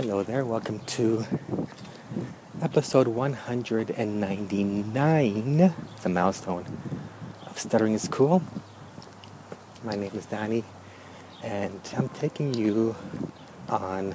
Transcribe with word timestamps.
Hello 0.00 0.22
there, 0.22 0.44
welcome 0.44 0.78
to 0.86 1.26
episode 2.62 3.08
199. 3.08 5.60
It's 5.60 6.06
a 6.06 6.08
milestone 6.08 6.64
of 7.44 7.58
Stuttering 7.58 7.94
is 7.94 8.06
Cool. 8.06 8.40
My 9.82 9.96
name 9.96 10.12
is 10.14 10.26
Danny, 10.26 10.62
and 11.42 11.80
I'm 11.96 12.08
taking 12.10 12.54
you 12.54 12.94
on 13.68 14.14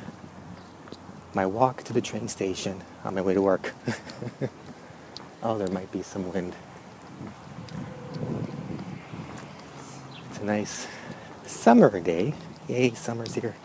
my 1.33 1.45
walk 1.45 1.83
to 1.83 1.91
the 1.91 1.99
train 1.99 2.29
station 2.29 2.81
on 3.03 3.15
my 3.15 3.21
way 3.21 3.33
to 3.33 3.41
work. 3.41 3.73
oh, 5.43 5.57
there 5.57 5.67
might 5.67 5.91
be 5.91 6.01
some 6.01 6.31
wind. 6.31 6.55
It's 10.29 10.39
a 10.39 10.45
nice 10.45 10.87
summer 11.45 11.99
day. 11.99 12.35
Yay, 12.69 12.93
summer's 12.93 13.33
here. 13.33 13.55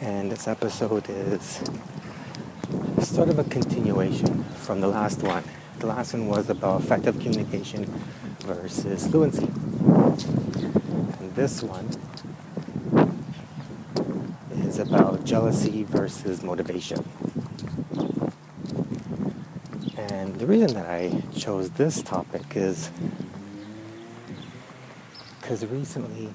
And 0.00 0.32
this 0.32 0.48
episode 0.48 1.08
is 1.08 1.62
sort 3.02 3.28
of 3.28 3.38
a 3.38 3.44
continuation 3.44 4.42
from 4.42 4.80
the 4.80 4.88
last 4.88 5.22
one. 5.22 5.44
The 5.78 5.86
last 5.86 6.12
one 6.12 6.26
was 6.26 6.50
about 6.50 6.80
effective 6.80 7.20
communication 7.20 7.84
versus 8.40 9.06
fluency. 9.06 9.46
And 9.46 11.32
this 11.36 11.62
one 11.62 11.88
is 14.58 14.80
about 14.80 15.24
jealousy 15.24 15.84
versus 15.84 16.42
motivation. 16.42 17.08
And 19.96 20.34
the 20.40 20.46
reason 20.46 20.74
that 20.74 20.86
I 20.86 21.22
chose 21.36 21.70
this 21.70 22.02
topic 22.02 22.56
is 22.56 22.90
because 25.46 25.64
recently, 25.66 26.28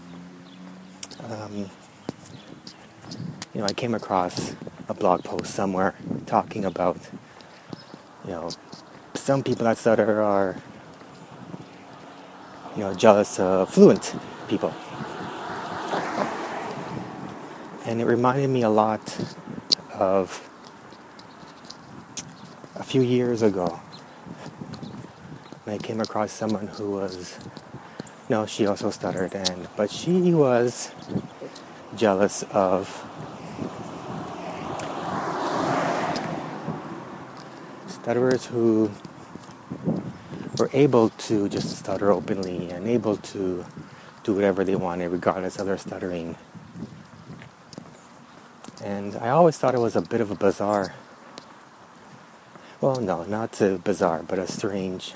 um, 1.29 1.69
you 3.53 3.59
know, 3.59 3.65
I 3.65 3.73
came 3.73 3.93
across 3.93 4.55
a 4.87 4.93
blog 4.93 5.25
post 5.25 5.53
somewhere 5.53 5.95
talking 6.25 6.63
about, 6.63 6.97
you 8.23 8.31
know, 8.31 8.49
some 9.13 9.43
people 9.43 9.65
that 9.65 9.77
stutter 9.77 10.21
are, 10.21 10.55
you 12.77 12.83
know, 12.83 12.93
jealous 12.93 13.37
of 13.37 13.69
fluent 13.69 14.15
people. 14.47 14.73
And 17.85 17.99
it 17.99 18.05
reminded 18.05 18.49
me 18.49 18.61
a 18.61 18.69
lot 18.69 19.01
of 19.93 20.49
a 22.77 22.83
few 22.83 23.01
years 23.01 23.41
ago 23.41 23.77
when 25.65 25.75
I 25.75 25.79
came 25.79 25.99
across 25.99 26.31
someone 26.31 26.67
who 26.67 26.91
was 26.91 27.37
no, 28.31 28.45
she 28.45 28.65
also 28.65 28.89
stuttered, 28.89 29.35
and 29.35 29.67
but 29.75 29.91
she 29.91 30.33
was 30.33 30.91
jealous 31.97 32.43
of 32.53 33.05
stutterers 37.87 38.45
who 38.45 38.89
were 40.57 40.69
able 40.71 41.09
to 41.09 41.49
just 41.49 41.75
stutter 41.75 42.09
openly 42.09 42.69
and 42.69 42.87
able 42.87 43.17
to 43.17 43.65
do 44.23 44.33
whatever 44.33 44.63
they 44.63 44.77
wanted 44.77 45.09
regardless 45.09 45.59
of 45.59 45.65
their 45.65 45.77
stuttering. 45.77 46.37
And 48.81 49.17
I 49.17 49.27
always 49.27 49.57
thought 49.57 49.75
it 49.75 49.81
was 49.81 49.97
a 49.97 50.01
bit 50.01 50.21
of 50.21 50.31
a 50.31 50.35
bizarre, 50.35 50.93
well, 52.79 53.01
no, 53.01 53.25
not 53.25 53.59
a 53.59 53.77
bizarre, 53.77 54.23
but 54.23 54.39
a 54.39 54.47
strange 54.47 55.15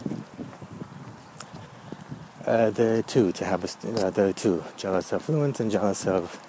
uh, 2.46 2.70
the 2.70 3.04
two 3.08 3.32
to 3.32 3.46
have 3.46 3.64
a, 3.64 4.06
uh, 4.06 4.10
the 4.10 4.34
two 4.34 4.64
jealous 4.78 5.12
of 5.12 5.24
fluent 5.24 5.60
and 5.60 5.72
jealous 5.72 6.06
of 6.06 6.40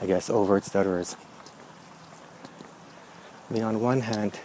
I 0.00 0.06
guess 0.06 0.30
overt 0.30 0.64
stutterers. 0.64 1.16
I 3.48 3.52
mean, 3.52 3.62
on 3.64 3.80
one 3.80 4.00
hand, 4.00 4.38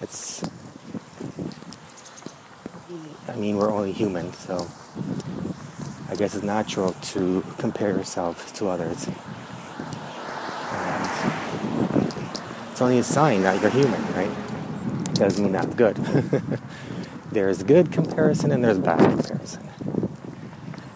it's 0.00 0.44
I 3.28 3.34
mean 3.36 3.56
we're 3.56 3.72
only 3.72 3.92
human, 3.92 4.32
so 4.32 4.68
I 6.08 6.14
guess 6.14 6.34
it's 6.34 6.44
natural 6.44 6.92
to 6.92 7.44
compare 7.58 7.90
yourself 7.90 8.54
to 8.54 8.68
others. 8.68 9.08
And 10.70 12.06
it's 12.70 12.80
only 12.80 12.98
a 12.98 13.04
sign 13.04 13.42
that 13.42 13.60
you're 13.60 13.70
human, 13.70 14.00
right? 14.14 14.30
It 15.08 15.14
doesn't 15.16 15.42
mean 15.42 15.52
that's 15.52 15.74
good. 15.74 15.98
there's 17.34 17.64
good 17.64 17.90
comparison 17.92 18.52
and 18.52 18.64
there's 18.64 18.78
bad 18.78 18.98
comparison. 19.00 19.68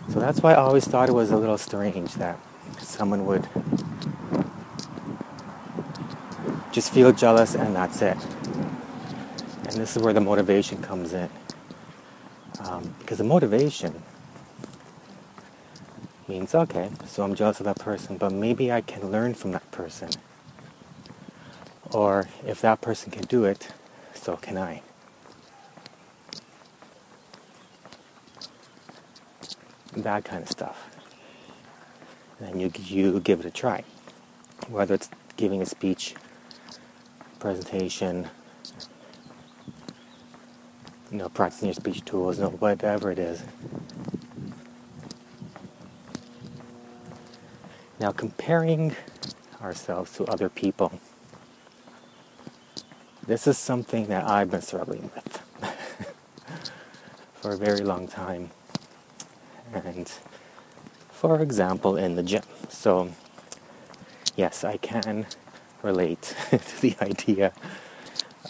So 0.08 0.20
that's 0.20 0.40
why 0.40 0.52
I 0.52 0.56
always 0.56 0.86
thought 0.86 1.08
it 1.08 1.12
was 1.12 1.30
a 1.32 1.36
little 1.36 1.58
strange 1.58 2.14
that 2.14 2.38
someone 2.78 3.26
would 3.26 3.46
just 6.72 6.92
feel 6.92 7.12
jealous 7.12 7.54
and 7.54 7.74
that's 7.74 8.00
it. 8.00 8.16
And 9.64 9.74
this 9.74 9.96
is 9.96 10.02
where 10.02 10.12
the 10.12 10.20
motivation 10.20 10.80
comes 10.80 11.12
in. 11.12 11.28
Um, 12.60 12.94
because 13.00 13.18
the 13.18 13.24
motivation 13.24 14.02
means, 16.28 16.54
okay, 16.54 16.90
so 17.04 17.22
I'm 17.22 17.34
jealous 17.34 17.60
of 17.60 17.66
that 17.66 17.78
person, 17.78 18.16
but 18.16 18.32
maybe 18.32 18.70
I 18.70 18.80
can 18.80 19.10
learn 19.10 19.34
from 19.34 19.52
that 19.52 19.70
person. 19.72 20.10
Or 21.90 22.28
if 22.46 22.60
that 22.60 22.80
person 22.80 23.10
can 23.10 23.24
do 23.24 23.44
it, 23.44 23.68
so 24.14 24.36
can 24.36 24.56
I. 24.56 24.82
that 30.02 30.24
kind 30.24 30.42
of 30.42 30.48
stuff. 30.48 30.90
And 32.40 32.60
you, 32.60 32.70
you 32.76 33.20
give 33.20 33.40
it 33.40 33.46
a 33.46 33.50
try. 33.50 33.84
Whether 34.68 34.94
it's 34.94 35.10
giving 35.36 35.62
a 35.62 35.66
speech, 35.66 36.14
presentation, 37.38 38.28
you 41.10 41.18
know, 41.18 41.28
practicing 41.28 41.68
your 41.68 41.74
speech 41.74 42.04
tools, 42.04 42.38
you 42.38 42.44
know, 42.44 42.50
whatever 42.50 43.10
it 43.10 43.18
is. 43.18 43.42
Now, 48.00 48.12
comparing 48.12 48.94
ourselves 49.60 50.12
to 50.14 50.24
other 50.26 50.48
people, 50.48 51.00
this 53.26 53.46
is 53.46 53.58
something 53.58 54.06
that 54.06 54.24
I've 54.24 54.50
been 54.50 54.62
struggling 54.62 55.10
with 55.14 55.42
for 57.34 57.52
a 57.52 57.56
very 57.56 57.80
long 57.80 58.06
time 58.06 58.50
and 59.72 60.10
for 61.10 61.40
example 61.40 61.96
in 61.96 62.16
the 62.16 62.22
gym. 62.22 62.42
So 62.68 63.10
yes 64.36 64.64
i 64.64 64.76
can 64.76 65.26
relate 65.82 66.36
to 66.50 66.80
the 66.80 66.96
idea 67.00 67.52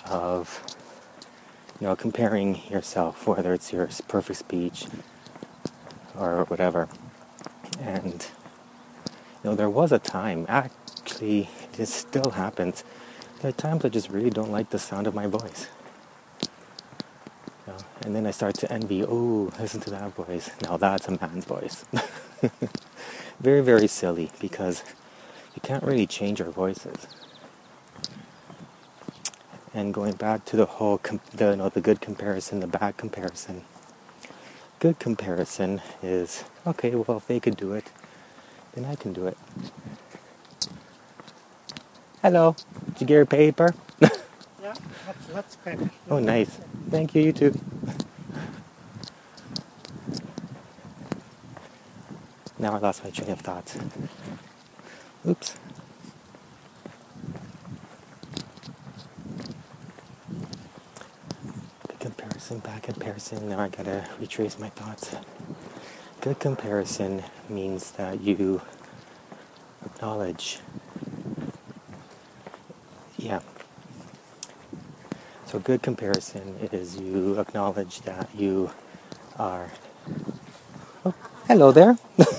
of 0.07 0.63
you 1.81 1.87
know 1.87 1.97
comparing 1.97 2.61
yourself 2.71 3.27
whether 3.27 3.53
it's 3.55 3.73
your 3.73 3.89
perfect 4.09 4.39
speech 4.39 4.87
or 6.19 6.45
whatever. 6.47 6.89
And 7.81 8.27
you 9.45 9.51
know 9.51 9.57
there 9.57 9.71
was 9.71 9.93
a 9.93 9.99
time 9.99 10.47
actually 10.49 11.49
this 11.73 11.93
still 11.95 12.31
happens 12.33 12.85
there 13.41 13.51
are 13.51 13.53
times 13.53 13.85
i 13.85 13.89
just 13.89 14.11
really 14.11 14.31
don't 14.31 14.51
like 14.51 14.71
the 14.71 14.79
sound 14.79 15.07
of 15.07 15.15
my 15.15 15.27
voice 15.27 15.69
and 18.03 18.17
then 18.17 18.27
I 18.27 18.33
start 18.33 18.57
to 18.57 18.73
envy, 18.73 19.05
oh, 19.05 19.53
listen 19.59 19.81
to 19.83 19.91
that 19.91 20.15
voice. 20.15 20.51
Now 20.63 20.77
that's 20.77 21.09
a 21.09 21.13
man's 21.21 21.45
voice. 21.45 21.85
very, 23.41 23.61
very 23.63 23.87
silly 23.89 24.31
because 24.41 24.85
you 25.55 25.63
can't 25.63 25.85
really 25.85 26.07
change 26.07 26.41
our 26.41 26.51
voices. 26.51 27.07
And 29.75 29.95
going 29.95 30.15
back 30.15 30.45
to 30.47 30.57
the 30.57 30.67
whole, 30.67 30.99
com- 30.99 31.21
the, 31.35 31.51
you 31.51 31.57
know, 31.57 31.69
the 31.69 31.81
good 31.81 32.01
comparison, 32.01 32.61
the 32.61 32.67
bad 32.67 32.97
comparison. 32.97 33.65
Good 34.81 34.99
comparison 34.99 35.83
is, 36.03 36.45
okay, 36.67 36.95
well, 36.95 37.19
if 37.19 37.27
they 37.29 37.41
could 37.41 37.57
do 37.57 37.73
it, 37.75 37.91
then 38.75 38.85
I 38.87 38.97
can 38.97 39.13
do 39.13 39.27
it. 39.27 39.39
Hello, 42.23 42.57
did 42.95 43.03
you 43.03 43.07
get 43.07 43.15
your 43.15 43.27
paper? 43.27 43.75
yeah, 44.01 44.11
that's, 45.07 45.27
that's 45.33 45.57
better. 45.57 45.91
Oh, 46.11 46.19
nice. 46.19 46.59
Thank 46.91 47.15
you, 47.15 47.23
you 47.23 47.33
too. 47.33 47.61
Now 52.69 52.77
I 52.77 52.81
lost 52.81 53.03
my 53.03 53.09
train 53.09 53.31
of 53.31 53.41
thought. 53.41 53.75
Oops. 55.27 55.57
Good 61.89 61.99
comparison, 61.99 62.59
bad 62.59 62.83
comparison. 62.83 63.49
Now 63.49 63.61
I 63.61 63.69
gotta 63.71 64.07
retrace 64.21 64.59
my 64.59 64.69
thoughts. 64.69 65.17
Good 66.21 66.41
comparison 66.41 67.23
means 67.49 67.93
that 67.93 68.21
you 68.21 68.61
acknowledge. 69.83 70.61
Yeah. 73.17 73.41
So, 75.47 75.59
good 75.59 75.81
comparison 75.81 76.69
is 76.71 77.01
you 77.01 77.41
acknowledge 77.41 78.03
that 78.03 78.29
you 78.37 78.73
are. 79.39 79.71
Oh, 81.07 81.15
hello 81.47 81.73
there. 81.73 81.97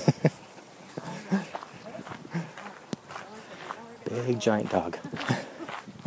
Big 4.30 4.38
giant 4.38 4.70
dog. 4.70 4.96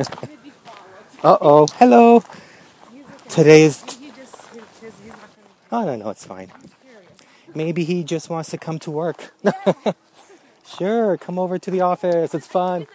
uh 1.22 1.36
oh, 1.42 1.66
hello. 1.74 2.24
Today's. 3.28 3.84
Oh, 5.70 5.84
no, 5.84 5.94
no, 5.96 6.08
it's 6.08 6.24
fine. 6.24 6.50
Maybe 7.54 7.84
he 7.84 8.02
just 8.02 8.30
wants 8.30 8.48
to 8.48 8.56
come 8.56 8.78
to 8.78 8.90
work. 8.90 9.34
sure, 10.66 11.18
come 11.18 11.38
over 11.38 11.58
to 11.58 11.70
the 11.70 11.82
office. 11.82 12.34
It's 12.34 12.46
fun. 12.46 12.86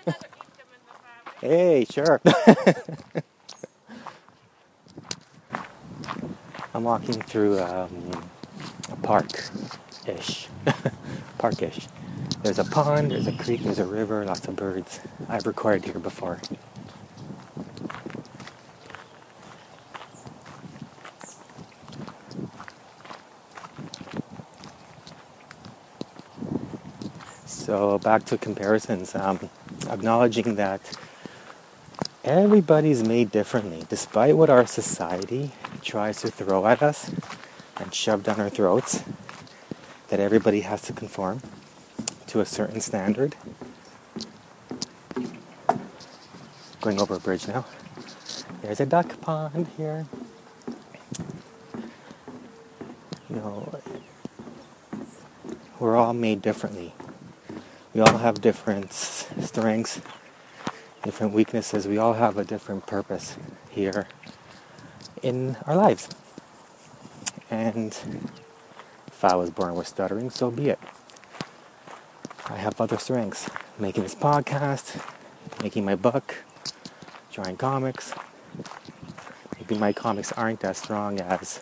hey, 1.42 1.86
sure. 1.88 2.20
I'm 6.74 6.86
walking 6.86 7.22
through 7.22 7.60
um, 7.60 8.24
a 8.92 8.96
park-ish. 8.96 10.48
Park-ish. 11.38 11.88
There's 12.42 12.58
a 12.58 12.64
pond, 12.64 13.12
there's 13.12 13.28
a 13.28 13.34
creek, 13.34 13.64
there's 13.64 13.80
a 13.80 13.86
river, 13.86 14.24
lots 14.24 14.48
of 14.48 14.56
birds. 14.56 15.02
I've 15.28 15.46
recorded 15.46 15.84
here 15.84 16.00
before. 16.00 16.40
So 27.46 28.00
back 28.00 28.24
to 28.26 28.38
comparisons, 28.38 29.14
um, 29.16 29.50
acknowledging 29.90 30.56
that 30.56 30.98
everybody's 32.24 33.04
made 33.04 33.32
differently, 33.32 33.84
despite 33.90 34.38
what 34.38 34.50
our 34.50 34.66
society 34.66 35.52
tries 35.82 36.22
to 36.22 36.32
throw 36.32 36.66
at 36.66 36.82
us 36.82 37.12
and 37.76 37.94
shove 37.94 38.24
down 38.24 38.40
our 38.40 38.50
throats. 38.50 39.04
That 40.08 40.22
everybody 40.22 40.62
has 40.62 40.82
to 40.84 40.94
conform 40.94 41.42
to 42.30 42.40
a 42.42 42.46
certain 42.46 42.80
standard. 42.80 43.36
Going 46.80 47.02
over 47.02 47.16
a 47.16 47.20
bridge 47.20 47.48
now. 47.48 47.66
There's 48.62 48.80
a 48.80 48.86
duck 48.86 49.20
pond 49.20 49.66
here. 49.78 50.06
You 53.30 53.36
know, 53.36 53.80
we're 55.80 55.96
all 55.96 56.14
made 56.14 56.44
differently. 56.44 56.94
We 57.96 58.02
all 58.02 58.20
have 58.20 58.42
different 58.42 58.94
strengths, 58.94 60.00
different 61.04 61.34
weaknesses. 61.34 61.88
We 61.88 61.98
all 61.98 62.14
have 62.14 62.38
a 62.38 62.46
different 62.46 62.86
purpose 62.86 63.38
here 63.72 64.08
in 65.24 65.58
our 65.66 65.76
lives. 65.76 66.08
And 67.50 67.98
if 69.08 69.24
I 69.24 69.36
was 69.36 69.50
born 69.50 69.74
with 69.74 69.88
stuttering, 69.88 70.30
so 70.30 70.52
be 70.52 70.70
it. 70.70 70.80
I 72.50 72.58
have 72.58 72.82
other 72.82 72.98
strengths 72.98 73.50
making 73.78 74.04
this 74.04 74.16
podcast, 74.16 75.00
making 75.62 75.86
my 75.86 75.96
book, 75.96 76.44
drawing 77.32 77.58
comics. 77.58 78.14
Maybe 79.58 79.76
my 79.76 79.94
comics 79.94 80.32
aren't 80.32 80.64
as 80.64 80.78
strong 80.80 81.20
as 81.20 81.62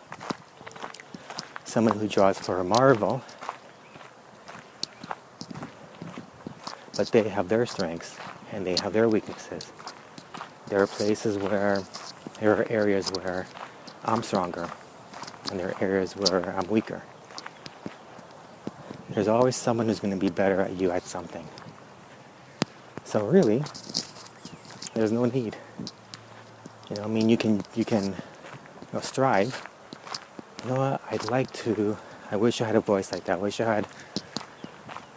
someone 1.65 1.99
who 1.99 2.07
draws 2.07 2.39
for 2.39 2.63
Marvel 2.63 3.21
but 6.97 7.11
they 7.11 7.29
have 7.29 7.47
their 7.47 7.65
strengths 7.65 8.17
and 8.51 8.65
they 8.65 8.75
have 8.81 8.91
their 8.91 9.07
weaknesses. 9.07 9.71
There 10.67 10.81
are 10.81 10.87
places 10.87 11.37
where 11.37 11.83
there 12.39 12.53
are 12.53 12.65
areas 12.71 13.11
where 13.11 13.45
I'm 14.03 14.23
stronger 14.23 14.69
and 15.51 15.59
there 15.59 15.69
are 15.69 15.83
areas 15.83 16.15
where 16.15 16.55
I'm 16.57 16.67
weaker. 16.67 17.03
There's 19.17 19.27
always 19.27 19.55
someone 19.55 19.87
who's 19.87 19.99
going 19.99 20.13
to 20.13 20.19
be 20.19 20.29
better 20.29 20.61
at 20.61 20.79
you 20.79 20.91
at 20.91 21.01
something. 21.01 21.47
So 23.03 23.25
really, 23.25 23.63
there's 24.93 25.11
no 25.11 25.25
need. 25.25 25.57
You 26.87 26.97
know, 26.97 27.05
I 27.05 27.07
mean, 27.07 27.27
you 27.27 27.35
can 27.35 27.63
you 27.73 27.83
can 27.83 28.03
you 28.03 28.13
know, 28.93 28.99
strive. 28.99 29.67
You 30.63 30.69
know 30.69 30.75
what? 30.75 31.01
I'd 31.09 31.31
like 31.31 31.51
to. 31.63 31.97
I 32.29 32.35
wish 32.35 32.61
I 32.61 32.65
had 32.65 32.75
a 32.75 32.79
voice 32.79 33.11
like 33.11 33.23
that. 33.23 33.39
I 33.39 33.41
wish 33.41 33.59
I 33.59 33.73
had. 33.73 33.87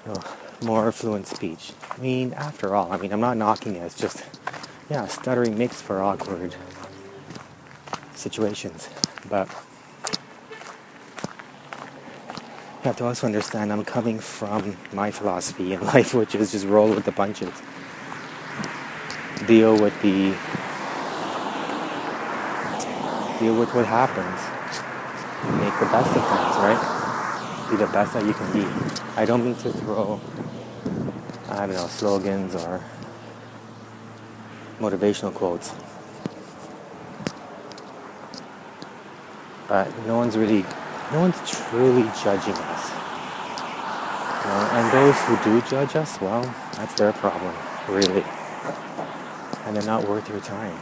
You 0.07 0.15
know, 0.15 0.23
more 0.63 0.91
fluent 0.93 1.27
speech. 1.27 1.75
I 1.91 2.01
mean, 2.01 2.33
after 2.33 2.75
all, 2.75 2.91
I 2.91 2.97
mean, 2.97 3.13
I'm 3.13 3.21
not 3.21 3.37
knocking 3.37 3.77
it. 3.77 3.81
It's 3.81 4.01
just, 4.01 4.25
yeah, 4.89 5.09
stuttering 5.09 5.59
makes 5.59 5.83
for 5.83 6.01
awkward 6.03 6.55
situations. 8.15 8.89
But 9.29 9.55
you 12.81 12.85
have 12.85 12.97
to 12.97 13.05
also 13.05 13.27
understand 13.27 13.73
I'm 13.73 13.85
coming 13.85 14.19
from 14.19 14.77
my 14.93 15.11
philosophy 15.11 15.75
in 15.75 15.85
life, 15.95 16.15
which 16.15 16.35
is 16.35 16.53
just 16.53 16.67
roll 16.67 16.89
with 16.89 17.05
the 17.05 17.13
punches. 17.13 17.53
Deal 19.47 19.73
with 19.73 19.95
the 20.03 20.35
deal 23.39 23.59
with 23.59 23.75
what 23.75 23.87
happens. 23.87 24.41
Make 25.61 25.79
the 25.79 25.87
best 25.87 26.17
of 26.17 26.23
things, 26.23 26.57
right? 26.65 27.69
Be 27.71 27.77
the 27.77 27.87
best 27.87 28.15
that 28.15 28.25
you 28.25 28.35
can 28.35 28.53
be. 28.53 28.67
I 29.17 29.25
don't 29.25 29.45
mean 29.45 29.57
to 29.57 29.73
throw 29.73 30.21
I 31.51 31.67
don't 31.67 31.75
know, 31.75 31.89
slogans 31.89 32.55
or 32.55 32.81
motivational 34.79 35.35
quotes. 35.35 35.75
But 39.67 39.89
no 40.07 40.17
one's 40.17 40.37
really, 40.37 40.65
no 41.13 41.21
one's 41.21 41.51
truly 41.51 42.03
judging 42.23 42.55
us. 42.55 42.91
You 44.41 44.51
know, 44.51 44.69
and 44.73 44.93
those 44.93 45.21
who 45.23 45.37
do 45.45 45.61
judge 45.69 45.97
us, 45.97 46.21
well, 46.21 46.43
that's 46.75 46.95
their 46.95 47.13
problem, 47.13 47.55
really. 47.89 48.25
And 49.65 49.77
they're 49.77 49.83
not 49.83 50.09
worth 50.09 50.29
your 50.29 50.41
time. 50.41 50.79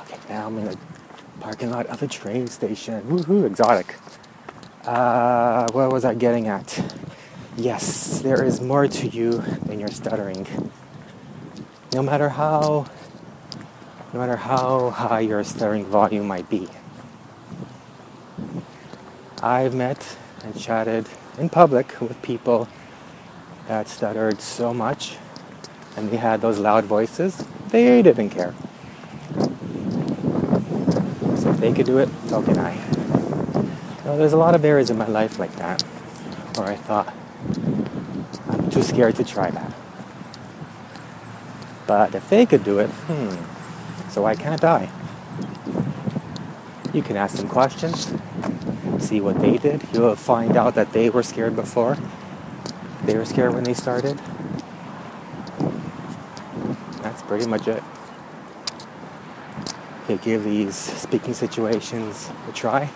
Okay, 0.00 0.18
now 0.28 0.46
I'm 0.46 0.58
in 0.58 0.64
the 0.66 0.78
parking 1.40 1.70
lot 1.70 1.86
of 1.86 2.00
the 2.00 2.08
train 2.08 2.46
station. 2.46 3.02
Woohoo, 3.02 3.44
exotic. 3.46 3.96
Uh, 4.84 5.66
what 5.72 5.92
was 5.92 6.04
I 6.04 6.14
getting 6.14 6.46
at? 6.48 6.96
Yes, 7.56 8.20
there 8.20 8.44
is 8.44 8.60
more 8.60 8.86
to 8.86 9.06
you 9.08 9.38
than 9.66 9.80
your 9.80 9.88
stuttering. 9.88 10.46
No 11.92 12.02
matter 12.02 12.28
how, 12.28 12.86
no 14.12 14.20
matter 14.20 14.36
how 14.36 14.90
high 14.90 15.20
your 15.20 15.42
stuttering 15.44 15.84
volume 15.84 16.26
might 16.26 16.48
be. 16.48 16.68
I've 19.42 19.74
met 19.74 20.16
and 20.44 20.58
chatted 20.58 21.08
in 21.38 21.48
public 21.48 22.00
with 22.00 22.20
people 22.22 22.68
that 23.66 23.88
stuttered 23.88 24.40
so 24.40 24.74
much 24.74 25.16
and 25.96 26.10
they 26.10 26.16
had 26.16 26.40
those 26.40 26.58
loud 26.58 26.84
voices, 26.84 27.44
they 27.70 28.02
didn't 28.02 28.30
care. 28.30 28.54
So 31.36 31.50
if 31.50 31.58
they 31.58 31.72
could 31.72 31.86
do 31.86 31.98
it, 31.98 32.08
so 32.26 32.42
can 32.42 32.58
I 32.58 32.76
know, 34.08 34.16
there's 34.16 34.32
a 34.32 34.38
lot 34.38 34.54
of 34.54 34.64
areas 34.64 34.90
in 34.90 34.96
my 34.96 35.06
life 35.06 35.38
like 35.38 35.54
that 35.56 35.82
where 36.56 36.68
I 36.68 36.76
thought, 36.76 37.14
I'm 38.48 38.70
too 38.70 38.82
scared 38.82 39.16
to 39.16 39.24
try 39.24 39.50
that. 39.50 39.72
But 41.86 42.14
if 42.14 42.28
they 42.28 42.46
could 42.46 42.64
do 42.64 42.78
it, 42.78 42.88
hmm, 42.88 43.57
so 44.10 44.22
why 44.22 44.34
can't 44.34 44.64
I? 44.64 44.88
You 46.92 47.02
can 47.02 47.16
ask 47.16 47.36
them 47.36 47.48
questions, 47.48 48.12
see 48.98 49.20
what 49.20 49.40
they 49.40 49.58
did. 49.58 49.82
You'll 49.92 50.16
find 50.16 50.56
out 50.56 50.74
that 50.74 50.92
they 50.92 51.10
were 51.10 51.22
scared 51.22 51.54
before. 51.54 51.96
They 53.04 53.16
were 53.16 53.24
scared 53.24 53.54
when 53.54 53.64
they 53.64 53.74
started. 53.74 54.18
That's 57.02 57.22
pretty 57.22 57.46
much 57.46 57.68
it. 57.68 57.82
You 60.08 60.16
give 60.16 60.44
these 60.44 60.74
speaking 60.74 61.34
situations 61.34 62.30
a 62.48 62.52
try 62.52 62.90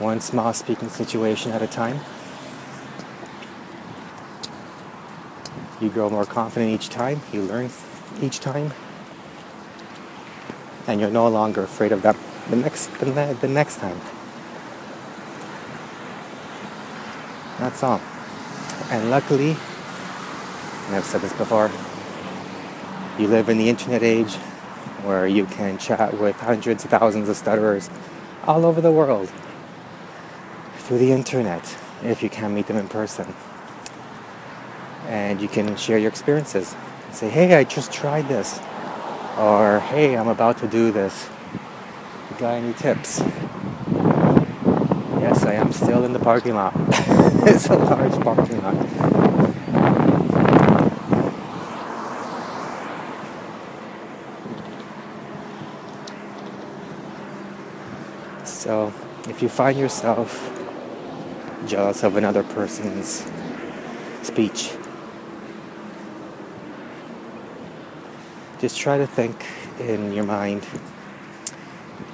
one 0.00 0.20
small 0.20 0.52
speaking 0.52 0.88
situation 0.88 1.52
at 1.52 1.62
a 1.62 1.66
time. 1.66 2.00
You 5.80 5.88
grow 5.90 6.10
more 6.10 6.24
confident 6.24 6.72
each 6.72 6.88
time, 6.88 7.20
you 7.32 7.42
learn 7.42 7.70
each 8.20 8.40
time, 8.40 8.72
and 10.86 11.00
you're 11.00 11.10
no 11.10 11.28
longer 11.28 11.62
afraid 11.62 11.92
of 11.92 12.02
them 12.02 12.16
the 12.50 12.56
next 12.56 12.86
the, 12.98 13.36
the 13.40 13.48
next 13.48 13.78
time. 13.78 14.00
That's 17.58 17.82
all. 17.82 18.00
And 18.90 19.10
luckily, 19.10 19.56
and 20.86 20.96
I've 20.96 21.04
said 21.04 21.22
this 21.22 21.32
before, 21.32 21.70
you 23.18 23.28
live 23.28 23.48
in 23.48 23.58
the 23.58 23.68
internet 23.68 24.02
age 24.02 24.34
where 25.04 25.26
you 25.26 25.46
can 25.46 25.78
chat 25.78 26.18
with 26.18 26.36
hundreds 26.36 26.84
of 26.84 26.90
thousands 26.90 27.28
of 27.28 27.36
stutterers 27.36 27.90
all 28.44 28.64
over 28.64 28.80
the 28.80 28.92
world 28.92 29.32
through 30.78 30.98
the 30.98 31.12
internet 31.12 31.76
if 32.02 32.22
you 32.22 32.28
can't 32.28 32.54
meet 32.54 32.66
them 32.66 32.76
in 32.76 32.88
person. 32.88 33.34
And 35.06 35.40
you 35.40 35.48
can 35.48 35.76
share 35.76 35.98
your 35.98 36.10
experiences. 36.10 36.76
Say, 37.10 37.28
hey, 37.28 37.54
I 37.54 37.64
just 37.64 37.92
tried 37.92 38.28
this. 38.28 38.60
Or, 39.36 39.80
hey, 39.80 40.16
I'm 40.16 40.28
about 40.28 40.56
to 40.58 40.66
do 40.66 40.90
this. 40.90 41.28
You 42.30 42.36
got 42.38 42.54
any 42.54 42.72
tips? 42.72 43.20
Yes, 45.20 45.44
I 45.44 45.52
am 45.52 45.72
still 45.72 46.06
in 46.06 46.14
the 46.14 46.18
parking 46.18 46.54
lot. 46.54 46.72
it's 47.44 47.66
a 47.66 47.76
large 47.76 48.18
parking 48.22 48.62
lot. 48.62 48.74
So, 58.46 58.90
if 59.28 59.42
you 59.42 59.50
find 59.50 59.78
yourself 59.78 60.50
jealous 61.66 62.02
of 62.02 62.16
another 62.16 62.42
person's 62.42 63.26
speech, 64.22 64.72
just 68.66 68.80
try 68.80 68.98
to 68.98 69.06
think 69.06 69.46
in 69.78 70.12
your 70.12 70.24
mind 70.24 70.66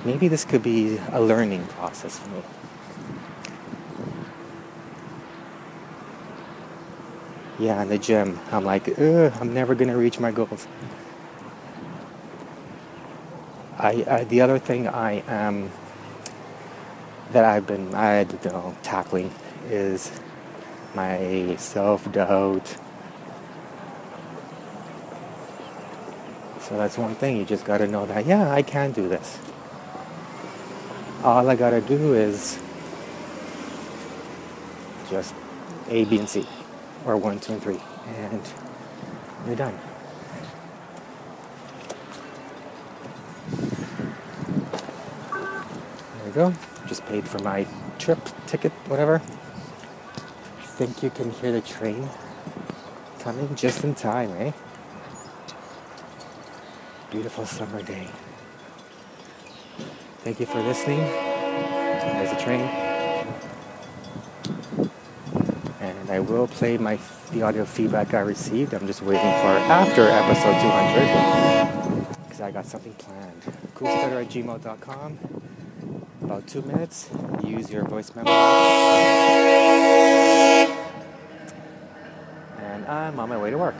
maybe 0.04 0.28
this 0.28 0.44
could 0.44 0.62
be 0.62 0.99
a 1.11 1.18
learning 1.18 1.64
process 1.68 2.18
for 2.18 2.28
me. 2.28 2.42
Yeah, 7.59 7.80
in 7.80 7.88
the 7.88 7.97
gym, 7.97 8.38
I'm 8.50 8.66
like, 8.66 8.99
I'm 8.99 9.54
never 9.54 9.75
gonna 9.75 9.97
reach 9.97 10.21
my 10.21 10.30
goals. 10.30 10.66
I, 13.78 14.04
I 14.06 14.25
the 14.25 14.42
other 14.42 14.59
thing 14.59 14.88
I 14.88 15.23
am 15.26 15.71
that 17.30 17.47
I've 17.47 17.66
been 17.66 17.94
I 17.94 18.21
you 18.21 18.50
know 18.50 18.76
tackling 18.82 19.32
is 19.71 20.12
my 20.94 21.56
self 21.56 22.12
doubt. 22.12 22.76
So 26.73 26.79
that's 26.79 26.97
one 26.97 27.14
thing 27.14 27.37
you 27.37 27.45
just 27.45 27.67
got 27.67 27.79
to 27.79 27.87
know 27.87 28.07
that 28.07 28.25
yeah 28.25 28.50
I 28.50 28.62
can 28.62 28.93
do 28.93 29.07
this. 29.07 29.38
All 31.23 31.47
I 31.50 31.55
got 31.55 31.69
to 31.69 31.83
do 31.83 32.14
is 32.14 32.59
just 35.11 35.35
A, 35.91 36.07
B, 36.07 36.19
and 36.19 36.26
C, 36.26 36.49
or 37.05 37.19
one, 37.19 37.41
two, 37.41 37.52
and 37.52 37.62
three, 37.62 37.79
and 38.17 38.41
you're 39.47 39.55
done. 39.55 39.79
There 45.31 46.25
we 46.25 46.31
go. 46.33 46.55
Just 46.87 47.05
paid 47.05 47.29
for 47.29 47.38
my 47.41 47.67
trip 47.99 48.19
ticket, 48.47 48.73
whatever. 48.88 49.21
I 49.21 50.64
think 50.64 51.02
you 51.02 51.11
can 51.11 51.33
hear 51.33 51.52
the 51.52 51.61
train 51.61 52.09
coming 53.19 53.55
just 53.57 53.85
in 53.85 53.95
time, 53.95 54.31
eh? 54.38 54.52
Beautiful 57.12 57.45
summer 57.45 57.83
day. 57.83 58.09
Thank 60.25 60.40
you 60.40 60.47
for 60.47 60.62
listening. 60.62 60.99
There's 60.99 62.33
a 62.33 62.40
train. 62.42 62.62
And 65.81 66.11
I 66.11 66.21
will 66.21 66.47
play 66.47 66.78
my 66.78 66.99
the 67.33 67.42
audio 67.42 67.66
feedback 67.66 68.14
I 68.14 68.21
received. 68.21 68.73
I'm 68.73 68.87
just 68.87 69.02
waiting 69.02 69.21
for 69.21 69.52
after 69.69 70.09
episode 70.09 70.59
200 70.62 72.23
because 72.25 72.40
I 72.40 72.50
got 72.50 72.64
something 72.64 72.95
planned. 72.95 73.42
Coolstutter 73.75 74.23
at 74.25 74.31
gmail.com. 74.31 75.19
About 76.23 76.47
two 76.47 76.62
minutes. 76.62 77.11
Use 77.45 77.71
your 77.71 77.85
voice 77.85 78.11
memo. 78.16 78.31
And 82.59 82.87
I'm 82.87 83.21
on 83.21 83.28
my 83.28 83.37
way 83.37 83.50
to 83.50 83.59
work. 83.59 83.75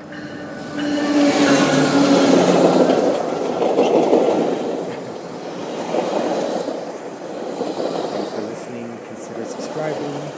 Thanks 8.13 8.31
for 8.33 8.43
listening. 8.43 8.99
Consider 9.09 9.45
subscribing. 9.45 10.33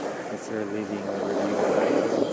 Consider 0.54 0.72
leaving 0.78 0.98
a 0.98 1.10
review 1.10 1.56
on 1.56 1.72
iTunes. 1.82 2.30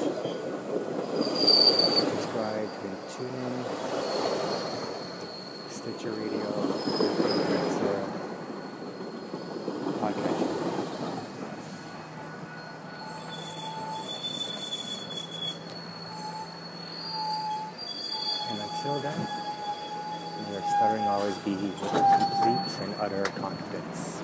Subscribe 2.12 2.70
and 2.84 2.98
tune 3.10 3.36
in. 3.42 3.54
Stitcher 5.72 6.12
Radio. 6.12 6.48
your. 10.00 10.38
And 18.50 18.58
until 18.62 18.98
then, 19.00 19.20
may 20.38 20.52
your 20.54 20.62
stuttering 20.78 21.08
always 21.08 21.38
be 21.38 21.56
with 21.56 21.80
complete 21.80 22.70
and 22.82 22.94
utter 23.00 23.24
confidence. 23.24 24.22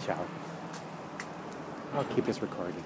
Ciao. 0.04 0.26
I'll 1.94 2.04
keep 2.04 2.26
this 2.26 2.42
recording. 2.42 2.82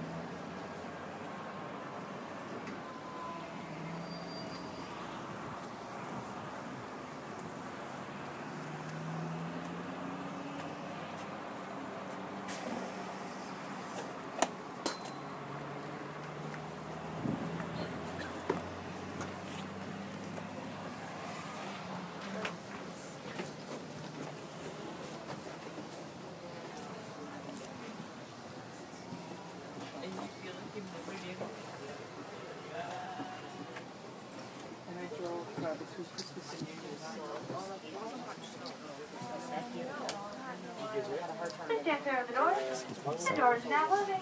Stand 41.93 42.05
clear 42.05 42.25
the 42.27 42.33
doors. 42.33 42.85
The 43.29 43.37
door 43.37 43.57
is 43.57 43.65
now 43.67 43.87
moving. 43.91 44.17